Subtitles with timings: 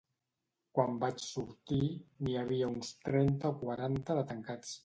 [0.77, 4.79] Quan vaig sortir n’hi havia uns trenta o quaranta de tancats.